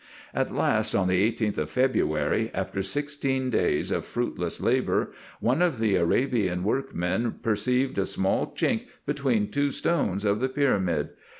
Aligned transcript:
At 0.33 0.51
last, 0.51 0.95
on 0.95 1.07
the 1.07 1.31
18th 1.31 1.59
of 1.59 1.69
February, 1.69 2.49
after 2.55 2.81
sixteen 2.81 3.51
days 3.51 3.91
of 3.91 4.03
fruitless 4.03 4.59
labour, 4.59 5.11
one 5.39 5.61
of 5.61 5.77
the 5.77 5.95
Arabian 5.95 6.63
workmen 6.63 7.33
perceived 7.43 7.99
a 7.99 8.07
small 8.07 8.47
clunk 8.47 8.87
between 9.05 9.51
two 9.51 9.69
stones 9.69 10.25
of 10.25 10.39
the 10.39 10.49
pyramid. 10.49 11.09